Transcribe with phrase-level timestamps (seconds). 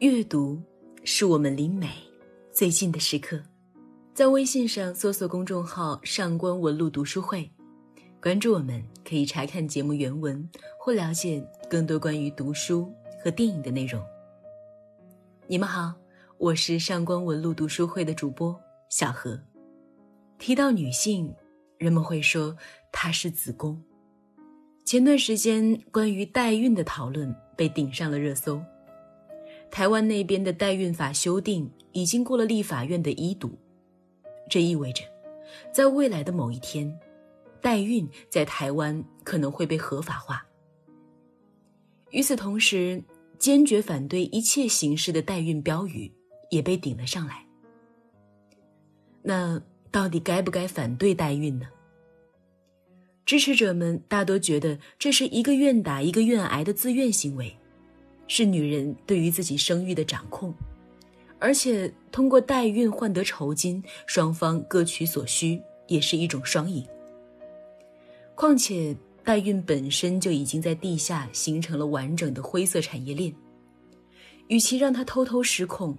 [0.00, 0.60] 阅读
[1.04, 1.88] 是我们离美
[2.52, 3.40] 最近的时刻。
[4.12, 7.50] 在微信上搜索公众号“上官文露读书会”，
[8.20, 10.46] 关注我们，可以查看节目原文
[10.78, 12.92] 或了解更多关于读书
[13.24, 13.98] 和电影的内容。
[15.46, 15.94] 你们好，
[16.36, 18.54] 我是上官文露读书会的主播
[18.90, 19.40] 小何。
[20.38, 21.34] 提到女性，
[21.78, 22.54] 人们会说
[22.92, 23.82] 她是子宫。
[24.84, 28.60] 前段时间，关于代孕的讨论被顶上了热搜。
[29.70, 33.50] 台湾那边的代孕法修订已经过了立法院的一读，
[34.48, 35.02] 这意味着，
[35.72, 36.90] 在未来的某一天，
[37.60, 40.44] 代孕在台湾可能会被合法化。
[42.10, 43.02] 与此同时，
[43.38, 46.10] 坚决反对一切形式的代孕标语
[46.50, 47.44] 也被顶了上来。
[49.22, 51.66] 那到底该不该反对代孕呢？
[53.26, 57.54] 支持者们大多觉得这是一个愿打一个愿挨的自愿行为，
[58.28, 60.52] 是女人对于自己生育的掌控，
[61.38, 66.86] 而且通过代孕换得酬金，双方各取所需，也是一种双赢。
[68.34, 73.34] 况且代孕本身就已经在地下形成了完整的灰色产业链，
[74.48, 75.96] 与其让它偷偷失控，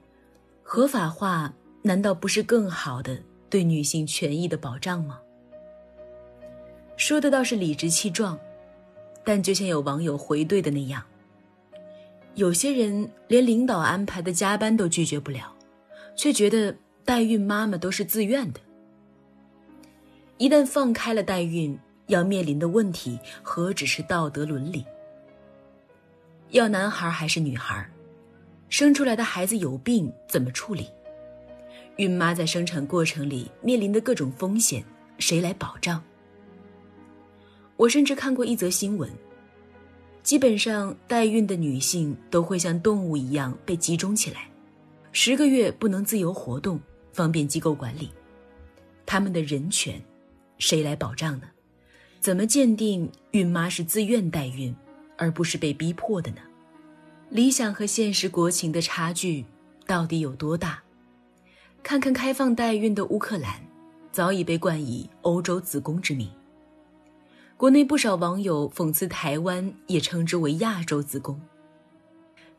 [0.63, 5.19] 合法化难道不是更好的对女性权益的保障吗？
[6.95, 8.37] 说的倒是理直气壮，
[9.23, 11.03] 但就像有网友回怼的那样，
[12.37, 15.51] 有些人连领导安排的加班都拒绝不了，
[16.15, 18.59] 却觉得代孕妈妈都是自愿的。
[20.37, 24.85] 一旦放开了代孕，要面临的问题何止是道德伦理？
[26.51, 27.89] 要男孩还是女孩？
[28.69, 30.87] 生出来的孩子有病怎么处理？
[31.95, 34.85] 孕妈在生产过程里面临的各种风险，
[35.17, 36.03] 谁来保障？
[37.77, 39.09] 我甚至看过一则新闻，
[40.27, 44.49] 基本上代孕的女性都会像动物一样被集中起来，
[45.13, 46.77] 十个月不能自由活动，
[47.13, 48.11] 方便机构管理。
[49.05, 50.03] 他们的人权，
[50.57, 51.47] 谁来保障呢？
[52.19, 54.75] 怎么鉴定孕妈是自愿代孕，
[55.15, 56.41] 而不是被逼迫的呢？
[57.29, 59.45] 理想和现实国情的差距
[59.85, 60.83] 到底有多大？
[61.81, 63.61] 看看开放代孕的乌克兰，
[64.11, 66.29] 早已被冠以“欧洲子宫”之名。
[67.57, 71.41] 国内不少网友讽刺台湾，也称之为亚洲子宫。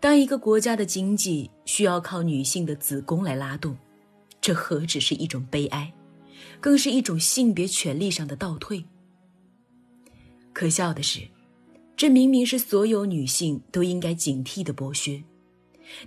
[0.01, 3.77] 当一个国家的经济需要靠女性的子宫来拉动，
[4.41, 5.93] 这何止是一种悲哀，
[6.59, 8.85] 更是一种性别权利上的倒退。
[10.53, 11.21] 可笑的是，
[11.97, 15.23] 这明明是所有女性都应该警惕的剥削，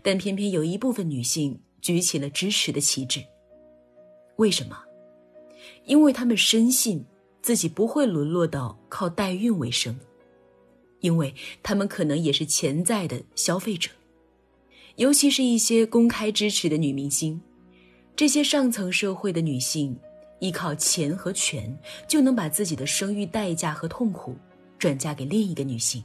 [0.04, 3.24] 但偏偏有一部分女性举起了支持的旗帜。
[4.36, 4.78] 为什么？
[5.86, 7.06] 因为她们深信。
[7.42, 9.98] 自己不会沦落到靠代孕为生，
[11.00, 13.90] 因为他们可能也是潜在的消费者，
[14.98, 17.42] 尤其是一些公开支持的女明星，
[18.16, 19.98] 这些上层社会的女性，
[20.40, 21.76] 依靠钱和权
[22.08, 24.36] 就能把自己的生育代价和痛苦
[24.78, 26.04] 转嫁给另一个女性，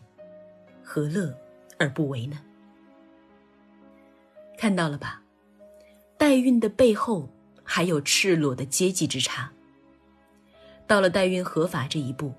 [0.82, 1.36] 何乐
[1.78, 2.40] 而不为呢？
[4.56, 5.22] 看到了吧，
[6.16, 7.28] 代孕的背后
[7.62, 9.52] 还有赤裸的阶级之差。
[10.86, 12.32] 到了代孕合法这一步，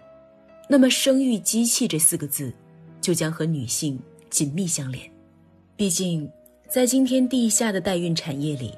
[0.69, 2.53] 那么“生育机器”这四个字
[3.01, 3.99] 就将和女性
[4.29, 5.09] 紧密相连。
[5.75, 6.29] 毕竟，
[6.67, 8.73] 在今天地下的代孕产业里，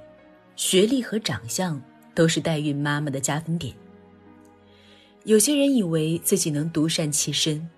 [0.55, 1.81] 学历和长相
[2.13, 3.73] 都是代孕妈妈的加分点。
[5.23, 7.69] 有些人以为自己能独善其身，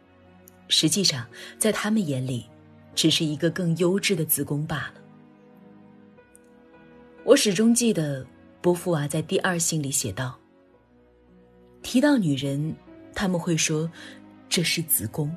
[0.70, 1.28] 实际上
[1.60, 2.46] 在他们眼里，
[2.96, 4.94] 只是一个更优质的子宫罢了。
[7.24, 8.26] 我始终记得
[8.62, 10.41] 波伏娃在《第二性》里写道。
[11.84, 12.76] 提到女人，
[13.14, 13.90] 他们会说
[14.48, 15.34] ：“这是子宫。”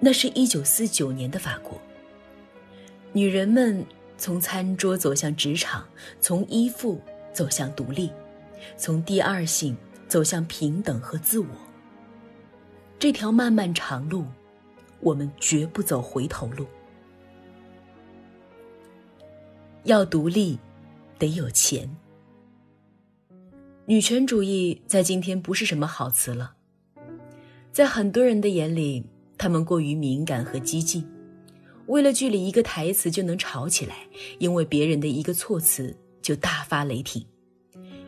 [0.00, 1.80] 那是一九四九年的法国。
[3.12, 3.84] 女人们
[4.18, 5.86] 从餐桌走向职场，
[6.20, 7.00] 从依附
[7.32, 8.10] 走向独立，
[8.76, 9.76] 从第二性
[10.08, 11.46] 走向平等和自我。
[12.98, 14.26] 这条漫漫长路，
[15.00, 16.66] 我们绝不走回头路。
[19.84, 20.58] 要独立，
[21.18, 21.88] 得有钱。
[23.86, 26.54] 女权主义在今天不是什么好词了，
[27.70, 29.04] 在很多人的眼里，
[29.36, 31.06] 他们过于敏感和激进，
[31.86, 33.96] 为了剧里一个台词就能吵起来，
[34.38, 37.26] 因为别人的一个措辞就大发雷霆，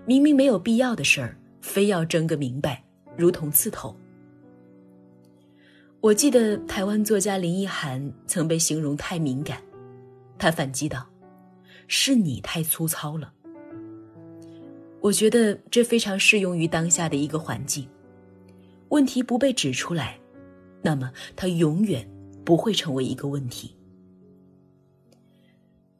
[0.06, 2.82] 明明没有必要的事儿，非要争个明白，
[3.14, 3.94] 如同刺头。
[6.00, 9.60] 我记得台湾作家林奕涵曾被形容太敏感，
[10.38, 11.06] 他反击道
[11.86, 13.34] ：“是你太粗糙了。”
[15.06, 17.88] 我觉得这非常适用于当下的一个环境。
[18.88, 20.18] 问题不被指出来，
[20.82, 22.04] 那么它永远
[22.44, 23.76] 不会成为一个问题。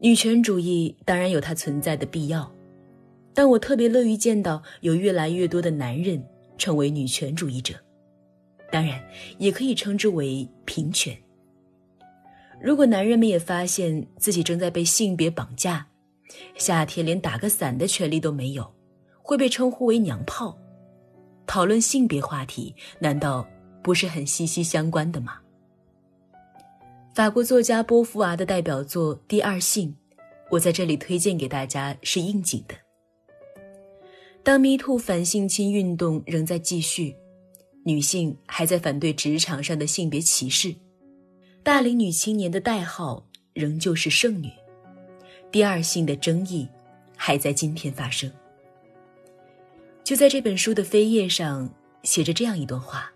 [0.01, 2.53] 女权主义当然有它存在的必要，
[3.33, 6.21] 但我特别乐于见到有越来越多的男人
[6.59, 7.75] 成为女权主义者，
[8.73, 9.01] 当然
[9.39, 11.17] 也可以称之为平权。
[12.61, 15.87] 如果男人们也发现自己正在被性别绑架，
[16.57, 18.69] 夏天连打个伞的权利都没有，
[19.27, 20.57] 会被称呼为娘炮，
[21.49, 23.45] 讨论性别话题难道
[23.83, 25.39] 不是很息息相关的吗？
[27.13, 29.89] 法国作家波伏娃的代表作《第二性》，
[30.49, 32.77] 我在这里推荐给大家是应景的。
[34.45, 37.17] 当 MeToo 反性侵运动仍在继续，
[37.85, 40.73] 女性还在反对职场上的性别歧视，
[41.65, 44.53] 大龄女青年的代号仍旧是剩女。
[45.51, 46.69] 第二性的争议
[47.17, 48.31] 还在今天发生。
[50.07, 51.69] 就在这本书的扉页上
[52.05, 53.13] 写着这样一段话：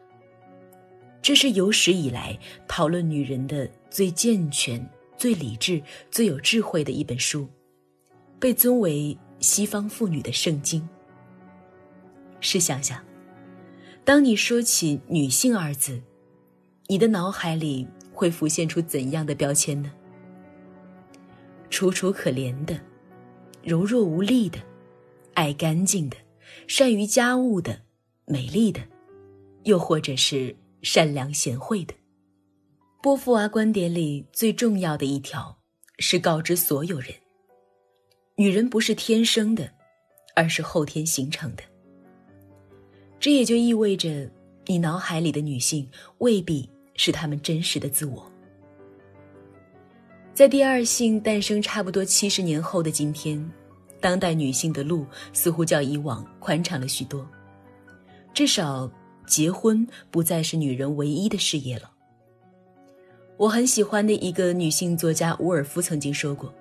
[1.23, 3.71] 这是有史以来讨论女人的。
[3.89, 5.83] 最健全、最理智、
[6.13, 7.49] 最有智慧的一本书，
[8.39, 10.89] 被尊为西方妇女的圣经。
[12.39, 13.05] 试想想，
[14.05, 16.01] 当你说起“女性”二字，
[16.87, 19.91] 你的脑海里会浮现出怎样的标签呢？
[21.69, 22.79] 楚楚可怜的、
[23.65, 24.61] 柔弱无力的、
[25.35, 26.17] 爱干净的、
[26.67, 27.81] 善于家务的、
[28.27, 28.81] 美丽的，
[29.65, 31.95] 又或者是善良贤惠的？
[33.03, 35.59] 波伏娃观点里最重要的一条
[35.99, 37.15] 是告知所有人：
[38.37, 39.71] 女人不是天生的，
[40.37, 41.63] 而是后天形成的。
[43.19, 44.31] 这也就意味着，
[44.67, 45.89] 你脑海里的女性
[46.19, 48.31] 未必是她们真实的自我。
[50.33, 53.51] 在第二性诞生差不多七十年后的今天，
[54.01, 57.29] 当代女性的路似乎较以往宽敞了许多，
[58.33, 58.91] 至少
[59.27, 61.91] 结婚不再是女人唯一的事业了。
[63.37, 66.53] 我很喜欢的一个女性作家伍尔夫曾经说过：“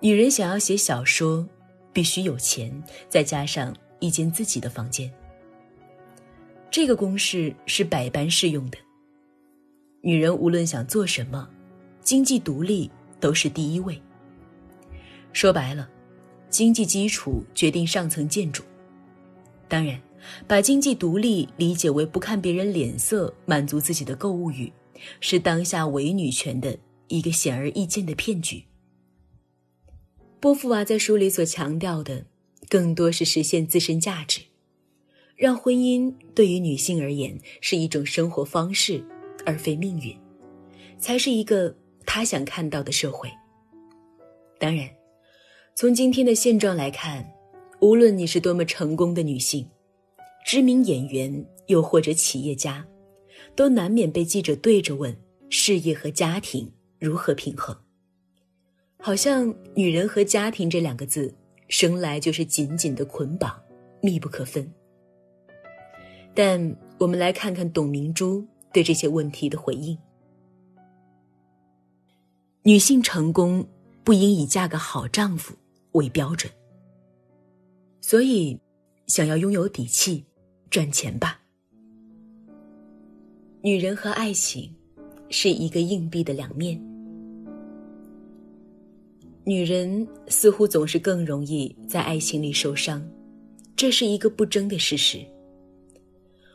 [0.00, 1.46] 女人想要写小说，
[1.92, 5.10] 必须有钱，再加上一间自己的房间。
[6.70, 8.76] 这个公式是百般适用的。
[10.02, 11.48] 女人无论想做什么，
[12.02, 13.98] 经济独立都是第一位。
[15.34, 15.86] 说白了，
[16.48, 18.62] 经济基础决定上层建筑。
[19.68, 20.00] 当然，
[20.46, 24.72] 把经济独立理解为不看别人脸色，满足自己的购物欲。”
[25.20, 26.78] 是当下伪女权的
[27.08, 28.64] 一个显而易见的骗局。
[30.38, 32.24] 波伏娃在书里所强调的，
[32.70, 34.40] 更多是实现自身价值，
[35.36, 39.04] 让婚姻对于女性而言是一种生活方式，
[39.44, 40.16] 而非命运，
[40.96, 41.76] 才是一个
[42.06, 43.28] 她想看到的社会。
[44.60, 44.88] 当然，
[45.76, 47.28] 从今天的现状来看，
[47.80, 49.68] 无论你是多么成功的女性，
[50.46, 52.86] 知名演员，又或者企业家。
[53.56, 55.16] 都难免被记者对着问：
[55.50, 57.76] 事业和家庭如何平衡？
[58.98, 61.34] 好像女人和家庭这两个字
[61.68, 63.60] 生来就是紧紧的捆绑，
[64.00, 64.72] 密不可分。
[66.34, 69.98] 但我们来看看董明珠对这些问题的回应：
[72.62, 73.66] 女性成功
[74.04, 75.54] 不应以嫁个好丈夫
[75.94, 76.52] 为标准，
[78.00, 78.58] 所以
[79.06, 80.24] 想要拥有底气，
[80.70, 81.40] 赚钱吧。
[83.62, 84.72] 女人和爱情
[85.30, 86.80] 是一个硬币的两面。
[89.44, 93.06] 女人似乎总是更容易在爱情里受伤，
[93.76, 95.24] 这是一个不争的事实。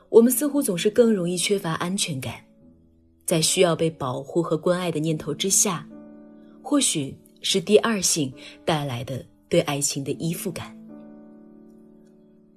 [0.10, 2.43] 我们似乎总是更容易缺乏安全感，
[3.25, 5.88] 在需要被保护和关爱的念头之下，
[6.63, 8.34] 或许是第二性
[8.65, 10.77] 带来的对爱情的依附感。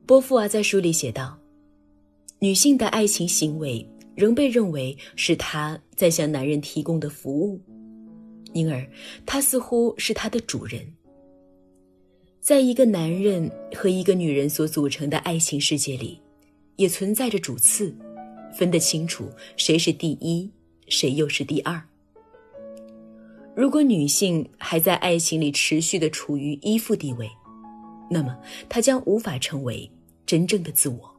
[0.06, 1.38] 波伏娃在书里写道
[2.40, 7.58] ：“女性的爱情行为。”仍被认为是她在向男人提供的服务，
[8.52, 8.86] 因而
[9.24, 10.86] 他似乎是他的主人。
[12.38, 16.20] 在一个男人和一个女人所组成的爱情世界里，
[16.76, 17.96] 也存在着主次，
[18.52, 20.50] 分得清楚谁是第一，
[20.88, 21.82] 谁又是第二。
[23.54, 27.30] 如果女性还在爱情里持续的处于依附地位，
[28.10, 28.36] 那么
[28.68, 29.90] 她将无法成为
[30.26, 31.16] 真正的自我。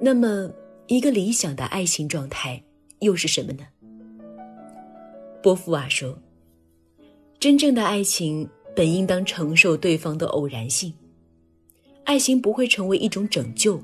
[0.00, 0.50] 那么。
[0.88, 2.62] 一个理想的爱情状态
[2.98, 3.64] 又是什么呢？
[5.42, 6.18] 波伏娃说
[7.40, 10.92] ：“真正的爱情本应当承受对方的偶然性，
[12.04, 13.82] 爱情不会成为一种拯救，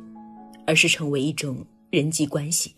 [0.66, 2.75] 而是成为一种人际关系。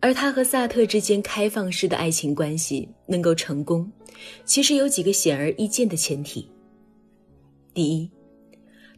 [0.00, 3.90] 而他和萨特之间开放式的爱情关系能够成功，
[4.44, 6.48] 其实有几个显而易见的前提：
[7.72, 8.10] 第一，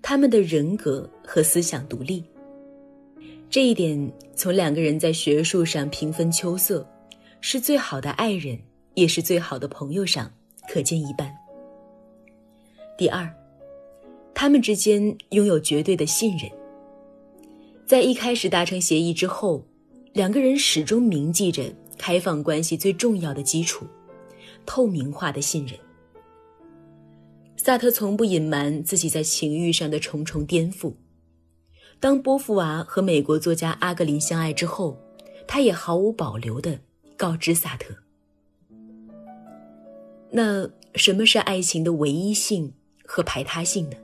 [0.03, 2.25] 他们的人格和思想独立。”
[3.49, 6.85] 这一点从两个人在学术上平分秋色，
[7.41, 8.59] 是最好的爱人
[8.95, 10.29] 也是最好的朋友上
[10.69, 11.33] 可见一斑。
[12.99, 13.33] 第二，
[14.35, 16.51] 他们之间拥有绝对的信任。
[17.87, 19.65] 在一开始达成协议之后，
[20.17, 23.87] 两个人始终铭记着开放关系最重要的基础——
[24.65, 25.79] 透明化的信任。
[27.59, 30.95] 萨特从不隐瞒自己在情欲上的重重颠覆。
[32.01, 34.99] 当波伏娃和美国作家阿格林相爱之后，
[35.47, 36.81] 他也毫无保留地
[37.15, 37.95] 告知萨特
[40.33, 42.73] ：“那什么是爱情的唯一性
[43.05, 43.97] 和排他性呢？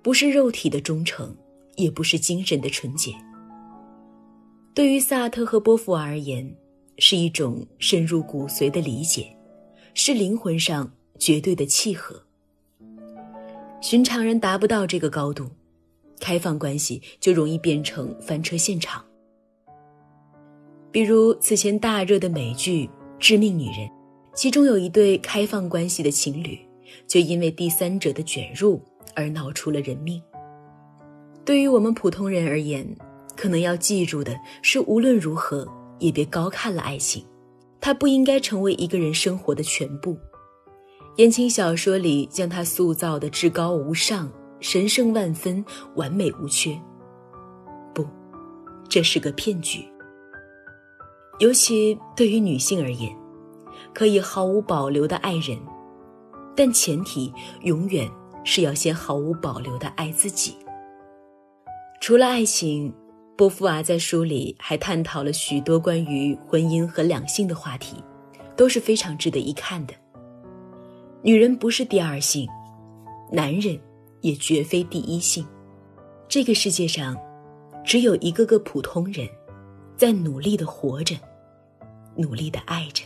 [0.00, 1.36] 不是肉体的忠诚，
[1.74, 3.12] 也不是精神的纯洁。
[4.74, 6.54] 对于萨特和波伏娃而言，
[6.98, 9.34] 是一种深入骨髓的理解，
[9.94, 12.20] 是灵魂上。”绝对的契合，
[13.80, 15.48] 寻常人达不到这个高度，
[16.20, 19.02] 开放关系就容易变成翻车现场。
[20.90, 22.86] 比如此前大热的美剧
[23.20, 23.88] 《致命女人》，
[24.34, 26.58] 其中有一对开放关系的情侣，
[27.06, 28.82] 就因为第三者的卷入
[29.14, 30.20] 而闹出了人命。
[31.44, 32.84] 对于我们普通人而言，
[33.36, 35.66] 可能要记住的是，无论如何
[35.98, 37.24] 也别高看了爱情，
[37.80, 40.16] 它不应该成为一个人生活的全部。
[41.16, 45.64] 言情小说里将它塑造的至高无上、神圣万分、
[45.94, 46.76] 完美无缺，
[47.94, 48.06] 不，
[48.88, 49.84] 这是个骗局。
[51.38, 53.14] 尤其对于女性而言，
[53.92, 55.58] 可以毫无保留的爱人，
[56.56, 58.10] 但前提永远
[58.44, 60.56] 是要先毫无保留的爱自己。
[62.00, 62.92] 除了爱情，
[63.36, 67.96] 波伏娃在书里还探讨了许多关于婚姻和两性的话题，
[68.56, 69.94] 都是非常值得一看的。
[71.20, 72.48] 女人不是第二性，
[73.32, 73.76] 男人
[74.20, 75.44] 也绝非第一性。
[76.28, 77.16] 这个世界上，
[77.84, 79.28] 只有一个个普通人，
[79.96, 81.16] 在努力的活着，
[82.16, 83.04] 努力的爱着。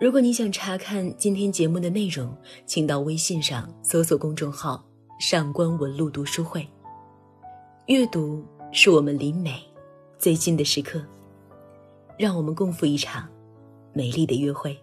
[0.00, 4.84] 如果你想查看今天节目的内容，请到微信上搜索公众号
[5.18, 6.66] “上官文露读书会”。
[7.86, 9.62] 阅读是我们离美
[10.18, 11.02] 最近的时刻，
[12.18, 13.28] 让我们共赴一场。
[13.96, 14.76] 美丽的约会。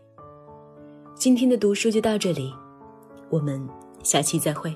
[1.16, 2.54] 今天的读书就到这里，
[3.30, 3.62] 我们
[4.04, 4.74] 下期再会。